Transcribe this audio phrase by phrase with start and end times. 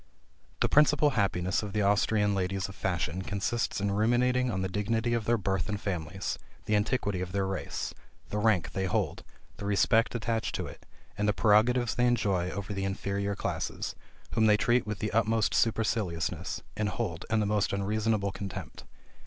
[0.61, 5.13] The principal happiness of the Austrian ladies of fashion consists in ruminating on the dignity
[5.13, 7.93] of their birth and families, the antiquity of their race,
[8.29, 9.23] the rank they hold,
[9.57, 10.87] the respect attached to it,
[11.19, 13.93] and the prerogatives they enjoy over the inferior classes,
[14.31, 18.85] whom they treat with the utmost superciliousness, and hold in the most unreasonable contempt.